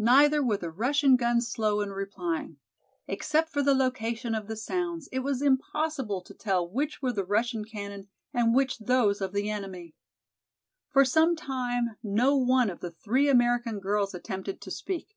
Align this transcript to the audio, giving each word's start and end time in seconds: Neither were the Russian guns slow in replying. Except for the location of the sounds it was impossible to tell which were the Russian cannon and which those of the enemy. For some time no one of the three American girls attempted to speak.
Neither 0.00 0.42
were 0.42 0.56
the 0.56 0.72
Russian 0.72 1.14
guns 1.14 1.46
slow 1.46 1.82
in 1.82 1.90
replying. 1.90 2.56
Except 3.06 3.48
for 3.48 3.62
the 3.62 3.76
location 3.76 4.34
of 4.34 4.48
the 4.48 4.56
sounds 4.56 5.08
it 5.12 5.20
was 5.20 5.40
impossible 5.40 6.20
to 6.22 6.34
tell 6.34 6.68
which 6.68 7.00
were 7.00 7.12
the 7.12 7.24
Russian 7.24 7.64
cannon 7.64 8.08
and 8.34 8.56
which 8.56 8.80
those 8.80 9.20
of 9.20 9.32
the 9.32 9.48
enemy. 9.48 9.94
For 10.90 11.04
some 11.04 11.36
time 11.36 11.94
no 12.02 12.34
one 12.36 12.70
of 12.70 12.80
the 12.80 12.90
three 12.90 13.28
American 13.28 13.78
girls 13.78 14.14
attempted 14.14 14.60
to 14.62 14.70
speak. 14.72 15.16